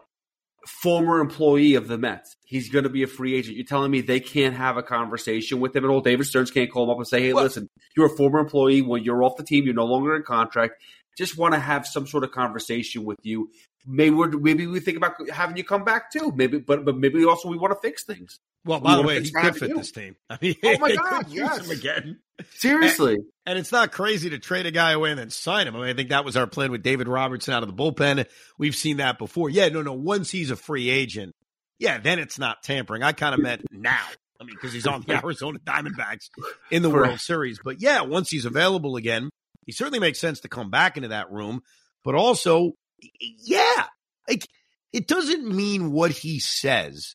former 0.66 1.20
employee 1.20 1.74
of 1.74 1.88
the 1.88 1.98
Mets, 1.98 2.36
he's 2.44 2.68
going 2.68 2.84
to 2.84 2.90
be 2.90 3.02
a 3.02 3.06
free 3.06 3.34
agent. 3.34 3.56
You're 3.56 3.66
telling 3.66 3.90
me 3.90 4.00
they 4.00 4.20
can't 4.20 4.54
have 4.54 4.76
a 4.76 4.82
conversation 4.82 5.60
with 5.60 5.74
him 5.74 5.84
at 5.84 5.90
all? 5.90 6.00
David 6.00 6.26
Stearns 6.26 6.50
can't 6.50 6.70
call 6.70 6.84
him 6.84 6.90
up 6.90 6.98
and 6.98 7.06
say, 7.06 7.22
"Hey, 7.22 7.32
well, 7.32 7.44
listen, 7.44 7.68
you're 7.96 8.06
a 8.06 8.16
former 8.16 8.38
employee. 8.38 8.82
When 8.82 9.04
you're 9.04 9.22
off 9.22 9.36
the 9.36 9.44
team, 9.44 9.64
you're 9.64 9.74
no 9.74 9.84
longer 9.84 10.16
in 10.16 10.22
contract. 10.22 10.74
Just 11.16 11.38
want 11.38 11.54
to 11.54 11.60
have 11.60 11.86
some 11.86 12.06
sort 12.06 12.24
of 12.24 12.32
conversation 12.32 13.04
with 13.04 13.18
you. 13.22 13.50
Maybe 13.86 14.14
we 14.14 14.28
maybe 14.28 14.66
we 14.66 14.80
think 14.80 14.96
about 14.96 15.12
having 15.30 15.56
you 15.56 15.64
come 15.64 15.84
back 15.84 16.10
too. 16.10 16.32
Maybe, 16.34 16.58
but 16.58 16.84
but 16.84 16.96
maybe 16.96 17.24
also 17.24 17.48
we 17.48 17.58
want 17.58 17.72
to 17.72 17.80
fix 17.86 18.04
things. 18.04 18.40
Well, 18.64 18.80
by 18.80 18.96
the 18.96 19.02
way, 19.02 19.22
he 19.22 19.30
could 19.30 19.56
fit 19.56 19.76
this 19.76 19.92
team. 19.92 20.16
I 20.30 20.38
mean, 20.40 20.54
oh 20.64 20.78
my 20.78 20.94
god, 20.94 21.26
yes. 21.28 21.58
use 21.58 21.66
him 21.66 21.78
again. 21.78 22.18
Seriously. 22.56 23.14
And, 23.14 23.24
and, 23.46 23.58
it's 23.58 23.70
not 23.70 23.92
crazy 23.92 24.30
to 24.30 24.38
trade 24.38 24.66
a 24.66 24.70
guy 24.70 24.92
away 24.92 25.10
and 25.10 25.18
then 25.18 25.30
sign 25.30 25.68
him. 25.68 25.76
I 25.76 25.80
mean, 25.80 25.88
I 25.88 25.94
think 25.94 26.08
that 26.08 26.24
was 26.24 26.36
our 26.36 26.46
plan 26.46 26.70
with 26.70 26.82
David 26.82 27.06
Robertson 27.06 27.54
out 27.54 27.62
of 27.62 27.68
the 27.68 27.74
bullpen. 27.74 28.26
We've 28.58 28.74
seen 28.74 28.96
that 28.96 29.18
before. 29.18 29.50
Yeah, 29.50 29.68
no, 29.68 29.82
no. 29.82 29.92
Once 29.92 30.30
he's 30.30 30.50
a 30.50 30.56
free 30.56 30.88
agent, 30.88 31.34
yeah, 31.78 31.98
then 31.98 32.18
it's 32.18 32.38
not 32.38 32.62
tampering. 32.62 33.02
I 33.02 33.12
kind 33.12 33.34
of 33.34 33.40
meant 33.40 33.62
now. 33.70 34.00
I 34.40 34.44
mean, 34.44 34.56
because 34.56 34.72
he's 34.72 34.86
on 34.86 35.04
the 35.06 35.14
Arizona 35.24 35.58
Diamondbacks 35.58 36.30
in 36.70 36.82
the 36.82 36.90
World 36.90 37.20
Series. 37.20 37.60
But 37.62 37.80
yeah, 37.80 38.00
once 38.02 38.30
he's 38.30 38.46
available 38.46 38.96
again, 38.96 39.30
he 39.66 39.72
certainly 39.72 40.00
makes 40.00 40.20
sense 40.20 40.40
to 40.40 40.48
come 40.48 40.70
back 40.70 40.96
into 40.96 41.08
that 41.08 41.30
room. 41.30 41.60
But 42.02 42.14
also, 42.14 42.72
yeah, 43.20 43.86
like 44.28 44.46
it 44.92 45.06
doesn't 45.06 45.46
mean 45.46 45.92
what 45.92 46.10
he 46.10 46.40
says 46.40 47.14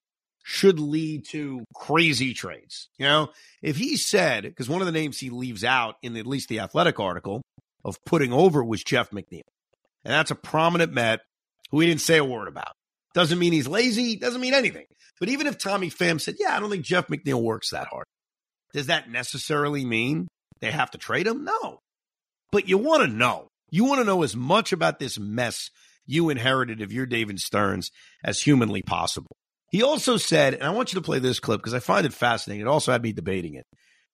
should 0.50 0.80
lead 0.80 1.24
to 1.26 1.64
crazy 1.76 2.34
trades. 2.34 2.90
You 2.98 3.06
know, 3.06 3.30
if 3.62 3.78
he 3.78 3.98
said, 3.98 4.44
because 4.44 4.68
one 4.68 4.82
of 4.82 4.88
the 4.88 4.92
names 4.92 5.20
he 5.20 5.30
leaves 5.30 5.64
out 5.64 5.98
in 6.02 6.18
at 6.18 6.26
least 6.26 6.50
the 6.50 6.60
athletic 6.60 7.00
article 7.00 7.44
of 7.86 8.04
putting 8.04 8.34
over 8.34 8.64
was 8.64 8.84
Jeff 8.84 9.12
McNeil. 9.12 9.42
And 10.04 10.12
that's 10.12 10.32
a 10.32 10.36
prominent 10.36 10.92
Met 10.92 11.20
who 11.70 11.80
he 11.80 11.88
didn't 11.88 12.02
say 12.02 12.18
a 12.18 12.26
word 12.26 12.48
about. 12.48 12.74
Doesn't 13.14 13.38
mean 13.38 13.54
he's 13.54 13.68
lazy, 13.68 14.16
doesn't 14.16 14.42
mean 14.42 14.56
anything. 14.56 14.88
But 15.20 15.30
even 15.30 15.46
if 15.46 15.60
Tommy 15.60 15.92
Pham 15.92 16.20
said, 16.20 16.38
yeah, 16.40 16.58
I 16.58 16.60
don't 16.60 16.72
think 16.72 16.84
Jeff 16.84 17.10
McNeil 17.10 17.44
works 17.44 17.70
that 17.70 17.88
hard, 17.88 18.06
does 18.74 18.88
that 18.88 19.08
necessarily 19.08 19.86
mean 19.86 20.28
they 20.62 20.72
have 20.72 20.90
to 20.92 20.98
trade 20.98 21.28
him? 21.28 21.44
No. 21.44 21.78
But 22.52 22.68
you 22.68 22.80
want 22.80 23.04
to 23.04 23.08
know. 23.08 23.50
You 23.70 23.86
want 23.86 24.00
to 24.00 24.06
know 24.06 24.24
as 24.24 24.36
much 24.36 24.74
about 24.74 24.98
this 24.98 25.20
mess 25.20 25.70
you 26.08 26.32
inherited 26.32 26.82
of 26.82 26.92
your 26.92 27.06
David 27.06 27.40
Stearns 27.40 27.92
as 28.24 28.42
humanly 28.42 28.82
possible. 28.82 29.36
He 29.70 29.84
also 29.84 30.18
said, 30.18 30.56
and 30.56 30.64
I 30.64 30.72
want 30.72 30.94
you 30.94 31.00
to 31.00 31.06
play 31.06 31.20
this 31.20 31.40
clip 31.40 31.60
because 31.60 31.74
I 31.74 31.80
find 31.80 32.06
it 32.06 32.14
fascinating. 32.14 32.66
It 32.66 32.68
also 32.68 32.92
had 32.92 33.04
me 33.04 33.14
debating 33.14 33.54
it, 33.54 33.66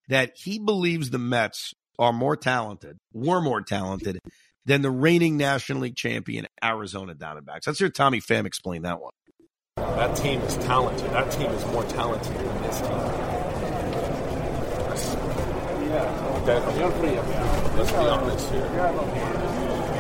that 0.10 0.34
he 0.36 0.60
believes 0.60 1.10
the 1.10 1.18
Mets 1.18 1.74
are 1.98 2.12
more 2.12 2.36
talented, 2.36 2.98
were 3.14 3.42
more 3.42 3.62
talented 3.62 4.20
than 4.66 4.82
the 4.82 4.92
reigning 4.92 5.38
National 5.38 5.82
League 5.82 5.96
champion 5.96 6.46
Arizona 6.64 7.16
Diamondbacks. 7.16 7.68
Let's 7.68 7.80
hear 7.80 7.90
Tommy 7.90 8.20
Pham 8.20 8.46
explain 8.46 8.82
that 8.82 9.00
one. 9.00 9.12
That 9.78 10.16
team 10.16 10.42
is 10.42 10.58
talented. 10.58 11.10
That 11.12 11.32
team 11.32 11.52
is 11.52 11.66
more 11.68 11.84
talented 11.84 12.36
than 12.36 12.62
this 12.64 12.80
team. 12.82 12.90
That, 16.46 16.62
let's 17.76 17.92
be 17.92 17.98
honest 17.98 18.50
here. 18.52 18.68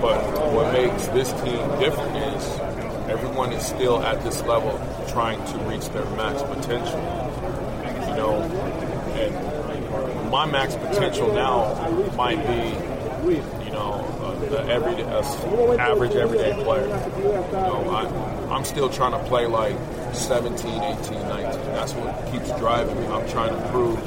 But 0.01 0.21
what 0.53 0.73
makes 0.73 1.07
this 1.07 1.31
team 1.41 1.79
different 1.79 2.15
is 2.17 2.94
everyone 3.09 3.53
is 3.53 3.65
still 3.65 4.01
at 4.03 4.23
this 4.23 4.41
level 4.43 4.79
trying 5.09 5.43
to 5.45 5.57
reach 5.65 5.87
their 5.89 6.05
max 6.15 6.41
potential. 6.41 6.99
You 8.09 8.15
know, 8.15 8.41
and 9.15 10.31
my 10.31 10.45
max 10.45 10.75
potential 10.75 11.33
now 11.33 11.89
might 12.15 12.45
be, 12.47 13.33
you 13.65 13.71
know, 13.71 13.93
uh, 14.21 14.49
the 14.49 14.65
everyday, 14.67 15.03
uh, 15.03 15.77
average 15.77 16.15
everyday 16.15 16.53
player. 16.63 16.87
You 17.17 17.23
know, 17.53 17.89
I, 17.89 18.55
I'm 18.55 18.65
still 18.65 18.89
trying 18.89 19.11
to 19.11 19.27
play 19.27 19.45
like 19.47 19.75
17, 20.13 20.67
18, 20.71 20.73
19. 20.73 21.65
That's 21.73 21.93
what 21.93 22.31
keeps 22.31 22.49
driving 22.59 22.99
me. 22.99 23.07
I'm 23.07 23.27
trying 23.29 23.55
to 23.55 23.69
prove 23.69 23.99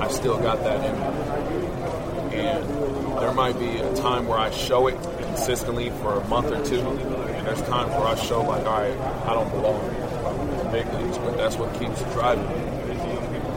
I 0.00 0.08
still 0.08 0.38
got 0.38 0.62
that 0.62 0.84
in 0.84 1.00
me. 1.00 2.36
And 2.36 3.18
there 3.18 3.32
might 3.32 3.58
be 3.58 3.78
a 3.78 3.96
time 3.96 4.26
where 4.26 4.38
I 4.38 4.50
show 4.50 4.88
it 4.88 5.02
consistently 5.22 5.88
for 6.02 6.20
a 6.20 6.28
month 6.28 6.52
or 6.52 6.62
two, 6.64 6.82
there's 7.46 7.62
times 7.62 7.90
where 7.92 8.08
I 8.08 8.16
show 8.16 8.42
like, 8.42 8.66
all 8.66 8.80
right, 8.80 8.98
I 9.24 9.32
don't 9.32 9.48
belong 9.50 9.80
in 9.86 10.58
the 10.58 10.64
big 10.72 10.92
leagues, 10.94 11.16
but 11.18 11.36
that's 11.36 11.56
what 11.56 11.72
keeps 11.78 12.02
driving 12.12 12.48
me. 12.48 12.56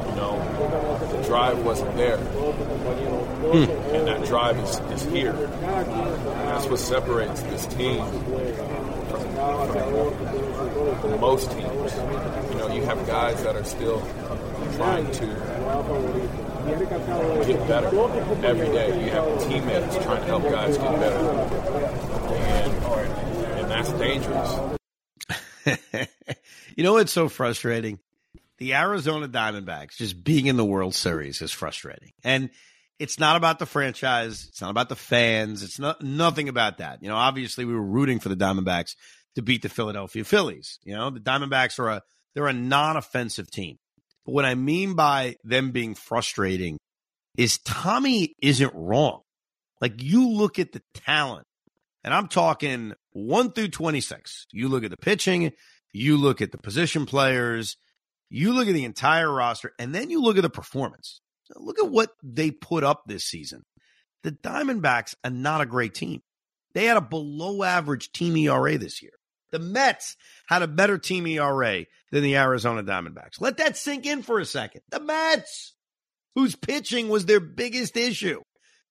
You 0.09 0.15
know, 0.15 1.07
the 1.11 1.23
drive 1.23 1.63
wasn't 1.65 1.95
there, 1.95 2.17
hmm. 2.17 3.63
and 3.95 4.07
that 4.07 4.25
drive 4.25 4.57
is, 4.59 4.79
is 4.91 5.05
here. 5.11 5.33
And 5.33 6.49
that's 6.49 6.67
what 6.67 6.79
separates 6.79 7.41
this 7.43 7.65
team 7.67 8.05
from, 9.09 9.35
from 11.01 11.19
most 11.19 11.51
teams. 11.51 11.93
You 12.51 12.57
know, 12.57 12.69
you 12.71 12.83
have 12.83 13.07
guys 13.07 13.41
that 13.43 13.55
are 13.55 13.63
still 13.63 14.01
trying 14.75 15.09
to 15.13 15.25
get 17.47 17.67
better 17.67 17.87
every 18.45 18.67
day. 18.67 19.03
You 19.03 19.11
have 19.11 19.47
teammates 19.47 19.95
trying 20.03 20.21
to 20.21 20.27
help 20.27 20.43
guys 20.43 20.77
get 20.77 20.99
better, 20.99 21.15
and, 22.35 23.38
and 23.69 23.85
that's 23.85 23.91
dangerous. 23.99 24.77
you 26.75 26.83
know 26.83 26.93
what's 26.93 27.11
so 27.11 27.29
frustrating? 27.29 27.99
The 28.57 28.73
Arizona 28.73 29.27
Diamondbacks 29.27 29.95
just 29.97 30.23
being 30.23 30.47
in 30.47 30.57
the 30.57 30.65
World 30.65 30.95
Series 30.95 31.41
is 31.41 31.51
frustrating, 31.51 32.11
and 32.23 32.49
it's 32.97 33.19
not 33.19 33.37
about 33.37 33.59
the 33.59 33.65
franchise. 33.65 34.47
It's 34.49 34.61
not 34.61 34.71
about 34.71 34.89
the 34.89 34.95
fans. 34.95 35.63
It's 35.63 35.79
not 35.79 36.01
nothing 36.01 36.49
about 36.49 36.79
that. 36.79 37.01
You 37.01 37.09
know, 37.09 37.15
obviously 37.15 37.63
we 37.63 37.73
were 37.73 37.81
rooting 37.81 38.19
for 38.19 38.29
the 38.29 38.35
Diamondbacks 38.35 38.95
to 39.35 39.41
beat 39.41 39.61
the 39.61 39.69
Philadelphia 39.69 40.23
Phillies. 40.23 40.79
You 40.83 40.95
know, 40.95 41.09
the 41.09 41.19
Diamondbacks 41.19 41.79
are 41.79 41.89
a 41.89 42.01
they're 42.33 42.47
a 42.47 42.53
non-offensive 42.53 43.49
team. 43.49 43.77
But 44.25 44.33
what 44.33 44.45
I 44.45 44.55
mean 44.55 44.95
by 44.95 45.35
them 45.43 45.71
being 45.71 45.95
frustrating 45.95 46.77
is 47.37 47.59
Tommy 47.59 48.35
isn't 48.41 48.73
wrong. 48.73 49.21
Like 49.79 50.01
you 50.01 50.27
look 50.27 50.59
at 50.59 50.71
the 50.71 50.81
talent, 50.93 51.45
and 52.03 52.13
I'm 52.13 52.27
talking 52.27 52.93
one 53.11 53.51
through 53.51 53.69
26. 53.69 54.47
You 54.51 54.67
look 54.67 54.83
at 54.83 54.91
the 54.91 54.97
pitching, 54.97 55.51
you 55.91 56.17
look 56.17 56.41
at 56.41 56.51
the 56.51 56.57
position 56.57 57.05
players, 57.05 57.77
you 58.29 58.53
look 58.53 58.67
at 58.67 58.73
the 58.73 58.85
entire 58.85 59.31
roster, 59.31 59.73
and 59.79 59.93
then 59.93 60.09
you 60.09 60.21
look 60.21 60.37
at 60.37 60.43
the 60.43 60.49
performance. 60.49 61.21
Look 61.55 61.79
at 61.79 61.89
what 61.89 62.11
they 62.23 62.51
put 62.51 62.83
up 62.83 63.03
this 63.05 63.25
season. 63.25 63.63
The 64.23 64.31
Diamondbacks 64.31 65.15
are 65.23 65.31
not 65.31 65.61
a 65.61 65.65
great 65.65 65.95
team. 65.95 66.21
They 66.73 66.85
had 66.85 66.97
a 66.97 67.01
below 67.01 67.63
average 67.63 68.11
team 68.11 68.37
ERA 68.37 68.77
this 68.77 69.01
year. 69.01 69.13
The 69.51 69.59
Mets 69.59 70.15
had 70.47 70.61
a 70.61 70.67
better 70.67 70.99
team 70.99 71.25
ERA 71.25 71.85
than 72.11 72.23
the 72.23 72.35
Arizona 72.37 72.83
Diamondbacks. 72.83 73.41
Let 73.41 73.57
that 73.57 73.77
sink 73.77 74.05
in 74.05 74.21
for 74.21 74.39
a 74.39 74.45
second. 74.45 74.81
The 74.89 74.99
Mets, 74.99 75.73
whose 76.35 76.55
pitching 76.55 77.09
was 77.09 77.25
their 77.25 77.39
biggest 77.39 77.97
issue. 77.97 78.41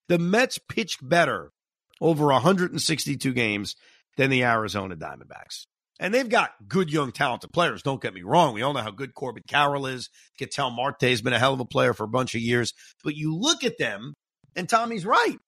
The 0.08 0.18
Mets 0.18 0.58
pitched 0.58 1.06
better 1.06 1.52
over 2.00 2.26
162 2.26 3.32
games 3.32 3.76
than 4.18 4.28
the 4.28 4.44
Arizona 4.44 4.94
Diamondbacks. 4.94 5.64
And 5.98 6.12
they've 6.12 6.28
got 6.28 6.50
good 6.68 6.92
young 6.92 7.10
talented 7.10 7.52
players. 7.52 7.82
Don't 7.82 8.02
get 8.02 8.12
me 8.12 8.22
wrong. 8.22 8.52
We 8.52 8.60
all 8.60 8.74
know 8.74 8.82
how 8.82 8.90
good 8.90 9.14
Corbin 9.14 9.42
Carroll 9.48 9.86
is. 9.86 10.10
Ketel 10.38 10.70
Marte 10.70 11.00
has 11.04 11.22
been 11.22 11.32
a 11.32 11.38
hell 11.38 11.54
of 11.54 11.60
a 11.60 11.64
player 11.64 11.94
for 11.94 12.04
a 12.04 12.08
bunch 12.08 12.34
of 12.34 12.42
years. 12.42 12.74
But 13.02 13.16
you 13.16 13.34
look 13.34 13.64
at 13.64 13.78
them, 13.78 14.12
and 14.54 14.68
Tommy's 14.68 15.06
right. 15.06 15.38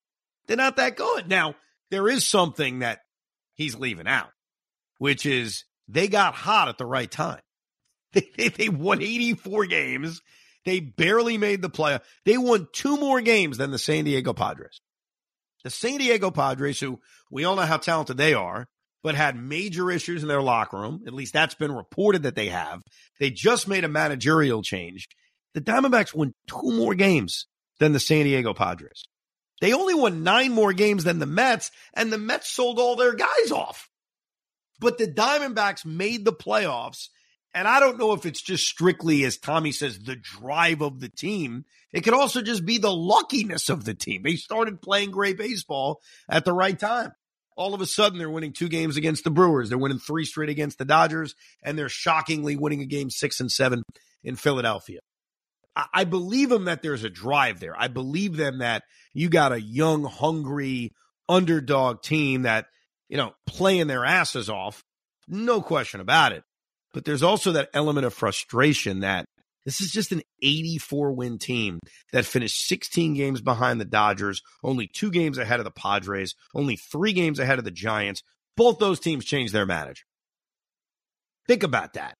They're 0.47 0.57
not 0.57 0.77
that 0.77 0.97
good. 0.97 1.29
Now, 1.29 1.53
there 1.91 2.09
is 2.09 2.27
something 2.27 2.79
that 2.79 2.99
he's 3.53 3.75
leaving 3.75 4.07
out 4.07 4.31
which 5.01 5.25
is 5.25 5.63
they 5.87 6.07
got 6.07 6.35
hot 6.35 6.67
at 6.69 6.77
the 6.77 6.85
right 6.85 7.09
time. 7.09 7.41
They, 8.13 8.29
they, 8.37 8.49
they 8.49 8.69
won 8.69 9.01
84 9.01 9.67
games. 9.67 10.21
They 10.65 10.81
barely 10.81 11.37
made 11.37 11.61
the 11.61 11.69
playoff. 11.69 12.01
They 12.25 12.37
won 12.37 12.67
two 12.73 12.97
more 12.97 13.21
games 13.21 13.57
than 13.57 13.71
the 13.71 13.79
San 13.79 14.03
Diego 14.03 14.33
Padres. 14.33 14.81
The 15.63 15.69
San 15.69 15.97
Diego 15.97 16.31
Padres, 16.31 16.79
who 16.79 16.99
we 17.29 17.43
all 17.43 17.55
know 17.55 17.61
how 17.63 17.77
talented 17.77 18.17
they 18.17 18.33
are, 18.33 18.67
but 19.03 19.15
had 19.15 19.35
major 19.35 19.91
issues 19.91 20.21
in 20.21 20.27
their 20.27 20.41
locker 20.41 20.77
room. 20.77 21.03
At 21.07 21.13
least 21.13 21.33
that's 21.33 21.55
been 21.55 21.71
reported 21.71 22.23
that 22.23 22.35
they 22.35 22.49
have. 22.49 22.81
They 23.19 23.29
just 23.31 23.67
made 23.67 23.83
a 23.83 23.89
managerial 23.89 24.61
change. 24.61 25.07
The 25.53 25.61
Diamondbacks 25.61 26.13
won 26.13 26.33
two 26.47 26.71
more 26.71 26.95
games 26.95 27.47
than 27.79 27.93
the 27.93 27.99
San 27.99 28.25
Diego 28.25 28.53
Padres. 28.53 29.03
They 29.59 29.73
only 29.73 29.93
won 29.93 30.23
nine 30.23 30.51
more 30.51 30.73
games 30.73 31.03
than 31.03 31.19
the 31.19 31.25
Mets, 31.25 31.71
and 31.93 32.11
the 32.11 32.17
Mets 32.17 32.49
sold 32.49 32.79
all 32.79 32.95
their 32.95 33.13
guys 33.13 33.51
off. 33.51 33.89
But 34.79 34.97
the 34.97 35.07
Diamondbacks 35.07 35.85
made 35.85 36.25
the 36.25 36.33
playoffs 36.33 37.09
And 37.53 37.67
I 37.67 37.79
don't 37.79 37.97
know 37.97 38.13
if 38.13 38.25
it's 38.25 38.41
just 38.41 38.65
strictly, 38.65 39.25
as 39.25 39.37
Tommy 39.37 39.71
says, 39.73 39.99
the 39.99 40.15
drive 40.15 40.81
of 40.81 40.99
the 40.99 41.09
team. 41.09 41.65
It 41.91 42.01
could 42.01 42.13
also 42.13 42.41
just 42.41 42.65
be 42.65 42.77
the 42.77 42.93
luckiness 42.93 43.69
of 43.69 43.83
the 43.83 43.93
team. 43.93 44.23
They 44.23 44.35
started 44.35 44.81
playing 44.81 45.11
great 45.11 45.37
baseball 45.37 45.99
at 46.29 46.45
the 46.45 46.53
right 46.53 46.79
time. 46.79 47.11
All 47.57 47.73
of 47.73 47.81
a 47.81 47.85
sudden, 47.85 48.17
they're 48.17 48.29
winning 48.29 48.53
two 48.53 48.69
games 48.69 48.95
against 48.95 49.25
the 49.25 49.31
Brewers. 49.31 49.67
They're 49.67 49.77
winning 49.77 49.99
three 49.99 50.23
straight 50.23 50.49
against 50.49 50.77
the 50.77 50.85
Dodgers, 50.85 51.35
and 51.61 51.77
they're 51.77 51.89
shockingly 51.89 52.55
winning 52.55 52.81
a 52.81 52.85
game 52.85 53.09
six 53.09 53.41
and 53.41 53.51
seven 53.51 53.83
in 54.23 54.37
Philadelphia. 54.37 54.99
I 55.93 56.05
believe 56.05 56.49
them 56.49 56.65
that 56.65 56.81
there's 56.81 57.03
a 57.03 57.09
drive 57.09 57.59
there. 57.59 57.75
I 57.77 57.87
believe 57.87 58.35
them 58.35 58.59
that 58.59 58.83
you 59.13 59.29
got 59.29 59.51
a 59.51 59.61
young, 59.61 60.03
hungry 60.03 60.91
underdog 61.29 62.01
team 62.01 62.43
that, 62.43 62.65
you 63.09 63.17
know, 63.17 63.33
playing 63.45 63.87
their 63.87 64.05
asses 64.05 64.49
off. 64.49 64.83
No 65.27 65.61
question 65.61 66.01
about 66.01 66.33
it. 66.33 66.43
But 66.93 67.05
there's 67.05 67.23
also 67.23 67.53
that 67.53 67.69
element 67.73 68.05
of 68.05 68.13
frustration 68.13 69.01
that 69.01 69.25
this 69.65 69.79
is 69.79 69.91
just 69.91 70.11
an 70.11 70.23
84 70.41 71.11
win 71.13 71.37
team 71.37 71.79
that 72.11 72.25
finished 72.25 72.67
16 72.67 73.13
games 73.13 73.41
behind 73.41 73.79
the 73.79 73.85
Dodgers, 73.85 74.41
only 74.63 74.87
two 74.87 75.11
games 75.11 75.37
ahead 75.37 75.59
of 75.59 75.65
the 75.65 75.71
Padres, 75.71 76.35
only 76.55 76.75
three 76.75 77.13
games 77.13 77.39
ahead 77.39 77.59
of 77.59 77.65
the 77.65 77.71
Giants. 77.71 78.23
Both 78.57 78.79
those 78.79 78.99
teams 78.99 79.23
changed 79.23 79.53
their 79.53 79.65
manager. 79.65 80.03
Think 81.47 81.63
about 81.63 81.93
that. 81.93 82.15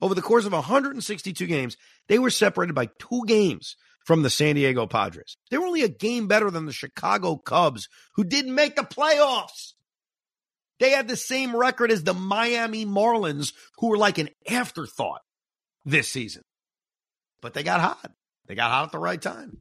Over 0.00 0.14
the 0.14 0.22
course 0.22 0.46
of 0.46 0.52
162 0.52 1.46
games, 1.46 1.76
they 2.08 2.18
were 2.18 2.30
separated 2.30 2.74
by 2.74 2.88
two 2.98 3.22
games 3.26 3.76
from 4.06 4.22
the 4.22 4.30
San 4.30 4.54
Diego 4.54 4.86
Padres. 4.86 5.36
They 5.50 5.58
were 5.58 5.66
only 5.66 5.82
a 5.82 5.88
game 5.88 6.26
better 6.26 6.50
than 6.50 6.66
the 6.66 6.72
Chicago 6.72 7.36
Cubs, 7.36 7.88
who 8.14 8.24
didn't 8.24 8.54
make 8.54 8.76
the 8.76 8.82
playoffs. 8.82 9.74
They 10.80 10.90
had 10.90 11.06
the 11.06 11.16
same 11.16 11.54
record 11.54 11.92
as 11.92 12.02
the 12.02 12.14
Miami 12.14 12.84
Marlins, 12.84 13.52
who 13.78 13.88
were 13.88 13.98
like 13.98 14.18
an 14.18 14.30
afterthought 14.48 15.20
this 15.84 16.08
season. 16.08 16.42
But 17.40 17.54
they 17.54 17.62
got 17.62 17.80
hot. 17.80 18.10
They 18.46 18.54
got 18.54 18.70
hot 18.70 18.86
at 18.86 18.92
the 18.92 18.98
right 18.98 19.20
time. 19.20 19.60